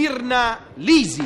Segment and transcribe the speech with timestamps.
[0.00, 1.22] Virna Lisi.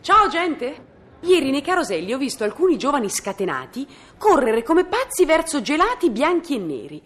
[0.00, 0.86] Ciao gente!
[1.22, 6.58] Ieri nei caroselli ho visto alcuni giovani scatenati correre come pazzi verso gelati bianchi e
[6.58, 7.02] neri.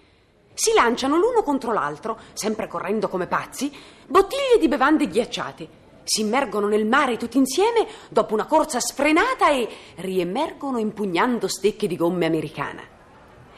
[0.53, 3.73] Si lanciano l'uno contro l'altro, sempre correndo come pazzi,
[4.07, 5.78] bottiglie di bevande ghiacciate.
[6.09, 11.97] Si immergono nel mare tutti insieme dopo una corsa sfrenata e riemergono impugnando stecche di
[11.97, 12.81] gomma americana.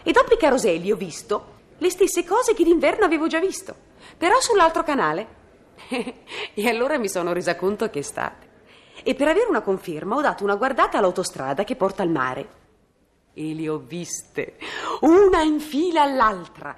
[0.02, 3.72] E dopo i caroselli ho visto le stesse cose che d'inverno avevo già visto,
[4.16, 5.38] però sull'altro canale.
[6.52, 8.48] e allora mi sono resa conto che è estate.
[9.04, 12.48] E per avere una conferma ho dato una guardata all'autostrada che porta al mare.
[13.32, 14.56] E le ho viste,
[15.02, 16.74] una in fila all'altra,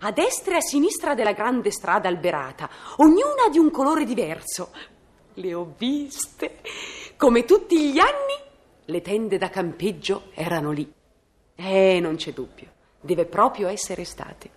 [0.00, 4.68] a destra e a sinistra della grande strada alberata, ognuna di un colore diverso.
[5.34, 6.60] Le ho viste.
[7.16, 8.38] Come tutti gli anni,
[8.84, 10.92] le tende da campeggio erano lì.
[11.56, 12.68] Eh, non c'è dubbio,
[13.00, 14.50] deve proprio essere estate.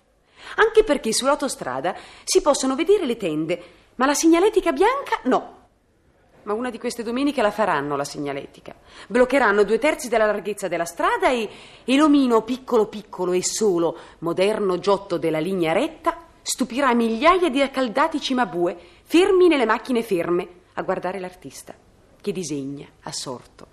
[0.56, 3.62] Anche perché sull'autostrada si possono vedere le tende,
[3.96, 5.56] ma la segnaletica bianca no.
[6.44, 8.74] Ma una di queste domeniche la faranno la segnaletica.
[9.08, 11.48] Bloccheranno due terzi della larghezza della strada e,
[11.84, 18.20] e l'omino piccolo piccolo e solo, moderno giotto della linea retta, stupirà migliaia di accaldati
[18.20, 21.74] cimabue fermi nelle macchine ferme a guardare l'artista
[22.20, 23.66] che disegna assorto.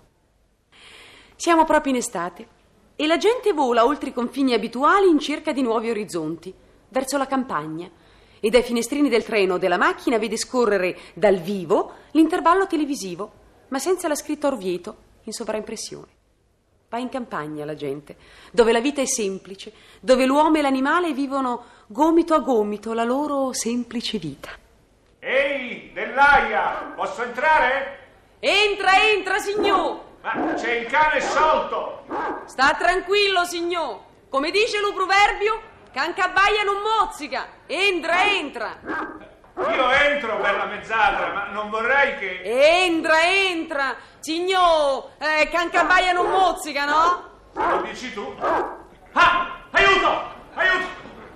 [1.36, 2.48] Siamo proprio in estate
[2.96, 6.52] e la gente vola oltre i confini abituali in cerca di nuovi orizzonti,
[6.88, 7.88] verso la campagna
[8.40, 13.32] e dai finestrini del treno o della macchina vede scorrere dal vivo l'intervallo televisivo,
[13.68, 16.14] ma senza la scritta Orvieto in sovraimpressione.
[16.88, 18.16] Va in campagna la gente,
[18.50, 23.52] dove la vita è semplice, dove l'uomo e l'animale vivono gomito a gomito la loro
[23.52, 24.65] semplice vita.
[25.28, 28.10] Ehi, dell'aia, posso entrare?
[28.38, 30.00] Entra, entra, signor!
[30.22, 32.04] Ma c'è il cane sotto!
[32.44, 34.02] Sta tranquillo, signor!
[34.28, 35.60] Come dice lo proverbio,
[35.92, 37.44] Cancabaia non mozzica!
[37.66, 38.78] Entra, entra!
[39.56, 42.42] Io entro per la mezzadra, ma non vorrei che...
[42.84, 43.96] Entra, entra!
[44.20, 47.30] Signor, eh, Cancabaia non mozzica, no?
[47.54, 48.32] Lo dici tu?
[49.14, 49.58] Ah!
[49.72, 50.22] Aiuto!
[50.54, 50.86] Aiuto!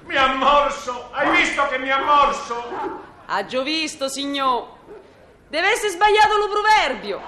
[0.04, 1.08] Mi ha morso!
[1.10, 3.08] Hai visto che mi ha morso?
[3.32, 4.66] Ha già visto, signor!
[5.48, 7.20] Deve essere sbagliato lo proverbio!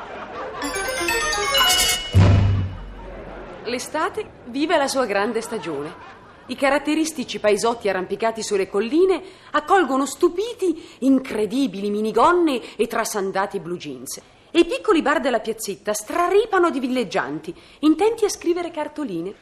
[3.63, 5.95] L'estate vive la sua grande stagione.
[6.47, 14.21] I caratteristici paesotti arrampicati sulle colline accolgono stupiti incredibili minigonne e trasandati blue jeans.
[14.51, 19.33] E i piccoli bar della piazzetta straripano di villeggianti, intenti a scrivere cartoline.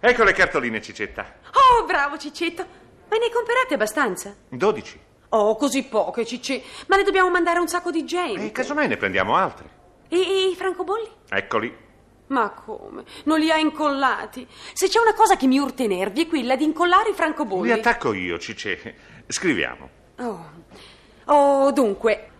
[0.00, 1.34] Ecco le cartoline, Cicetta.
[1.52, 2.66] Oh, bravo Ciccetto!
[3.08, 4.34] Ma ne comprate abbastanza?
[4.48, 5.08] 12.
[5.30, 6.62] Oh, così poche, Cicce.
[6.86, 8.46] Ma ne dobbiamo mandare un sacco di gente.
[8.46, 9.68] E casomai ne prendiamo altre.
[10.08, 11.08] E, e i francobolli?
[11.28, 11.88] Eccoli.
[12.28, 13.04] Ma come?
[13.24, 14.46] Non li ha incollati?
[14.72, 17.66] Se c'è una cosa che mi urta i nervi è quella di incollare i francobolli.
[17.66, 18.94] Li attacco io, Cice.
[19.26, 19.88] Scriviamo.
[20.18, 20.50] Oh,
[21.26, 22.30] oh dunque,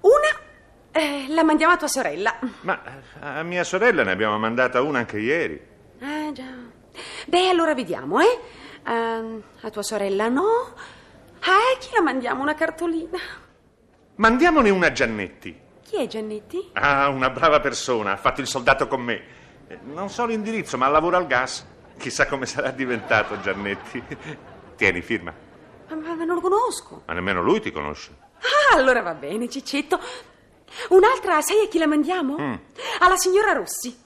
[0.00, 0.46] una
[0.90, 2.38] eh, la mandiamo a tua sorella.
[2.62, 5.60] Ma eh, a mia sorella ne abbiamo mandata una anche ieri.
[6.00, 6.50] Ah, già.
[7.26, 8.40] Beh, allora vediamo, eh?
[8.86, 10.74] Ehm, a tua sorella no.
[11.40, 13.18] Ah, e chi la mandiamo una cartolina?
[14.16, 15.58] Mandiamone una a Giannetti.
[15.84, 16.70] Chi è Giannetti?
[16.74, 19.22] Ah, una brava persona, ha fatto il soldato con me.
[19.68, 21.64] Eh, Non so l'indirizzo, ma lavora al gas.
[21.98, 24.02] Chissà come sarà diventato Giannetti.
[24.76, 25.32] Tieni, firma.
[25.88, 27.02] Ma, ma- ma non lo conosco.
[27.06, 28.10] Ma nemmeno lui ti conosce.
[28.38, 29.98] Ah, allora va bene, Ciccetto.
[30.90, 32.36] Un'altra, sai a chi la mandiamo?
[32.38, 32.54] Mm.
[33.00, 33.96] Alla signora Rossi,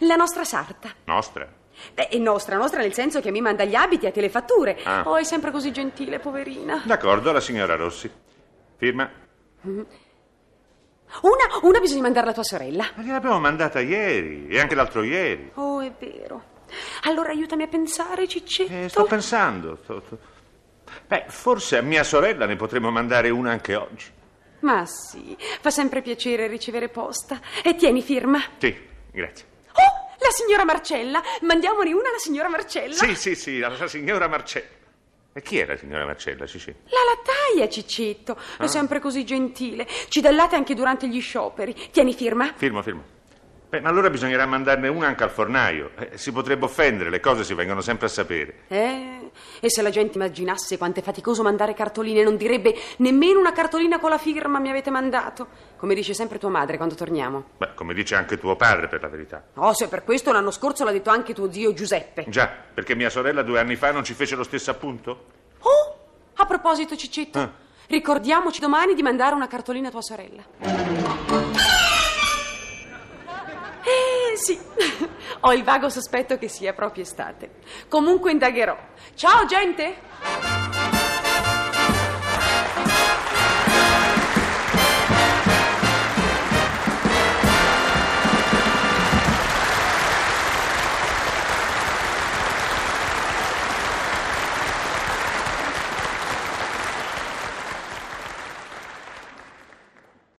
[0.00, 0.90] la nostra sarta.
[1.04, 1.48] Nostra.
[1.94, 4.78] Beh, è nostra, nostra nel senso che mi manda gli abiti e te le fatture.
[4.84, 5.02] Ah.
[5.06, 6.82] Oh, è sempre così gentile, poverina.
[6.84, 8.10] D'accordo, la signora Rossi.
[8.76, 9.10] Firma.
[11.22, 12.90] Una, una bisogna mandarla a tua sorella.
[12.94, 15.50] Ma gliel'abbiamo mandata ieri e anche l'altro ieri.
[15.54, 16.50] Oh, è vero.
[17.02, 18.72] Allora aiutami a pensare, Ciccetto.
[18.72, 19.78] Eh, sto pensando.
[19.82, 20.18] sto- sto-
[21.06, 24.06] Beh, forse a mia sorella ne potremmo mandare una anche oggi.
[24.60, 27.40] Ma sì, fa sempre piacere ricevere posta.
[27.62, 28.40] E tieni firma.
[28.58, 28.74] Sì,
[29.10, 29.46] grazie.
[30.32, 31.22] Signora Marcella.
[31.42, 32.94] Mandiamone una alla signora Marcella.
[32.94, 34.80] Sì, sì, sì, la signora Marcella.
[35.34, 36.74] E chi è la signora Marcella, Cici?
[36.88, 38.36] La lattaia, Ciccetto.
[38.58, 38.64] Ah.
[38.64, 39.86] È sempre così gentile.
[40.08, 41.74] Ci latte anche durante gli scioperi.
[41.90, 42.52] Tieni firma.
[42.54, 43.11] Firmo, firmo.
[43.72, 45.92] Beh, ma allora bisognerà mandarne una anche al fornaio.
[45.98, 48.54] Eh, si potrebbe offendere, le cose si vengono sempre a sapere.
[48.68, 49.30] Eh,
[49.60, 53.98] e se la gente immaginasse quanto è faticoso mandare cartoline, non direbbe nemmeno una cartolina
[53.98, 55.46] con la firma mi avete mandato.
[55.78, 57.44] Come dice sempre tua madre quando torniamo.
[57.56, 59.42] Beh, come dice anche tuo padre, per la verità.
[59.54, 62.26] Oh, se per questo l'anno scorso l'ha detto anche tuo zio Giuseppe.
[62.28, 65.24] Già, perché mia sorella due anni fa non ci fece lo stesso appunto?
[65.60, 65.96] Oh,
[66.34, 67.50] a proposito, Ciccetto, Ah.
[67.86, 71.51] ricordiamoci domani di mandare una cartolina a tua sorella.
[74.42, 74.58] Sì,
[75.38, 77.50] ho il vago sospetto che sia proprio estate.
[77.88, 78.76] Comunque indagherò.
[79.14, 79.94] Ciao, gente!